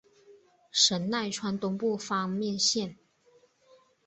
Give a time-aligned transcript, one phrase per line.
[0.71, 2.97] 神奈川东部方面线。